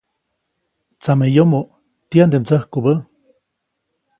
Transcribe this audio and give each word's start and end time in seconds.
Tsameyomoʼ 1.01 1.67
¿tiyande 2.09 2.37
mdsäjkubä? 2.41 2.93